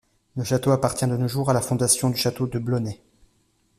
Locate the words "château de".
2.17-2.57